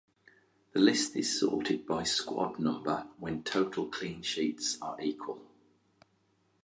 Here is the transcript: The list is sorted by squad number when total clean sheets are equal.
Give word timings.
The 0.73 0.79
list 0.79 1.15
is 1.15 1.39
sorted 1.39 1.85
by 1.85 2.01
squad 2.05 2.57
number 2.57 3.05
when 3.19 3.43
total 3.43 3.85
clean 3.85 4.23
sheets 4.23 4.79
are 4.81 4.99
equal. 4.99 5.43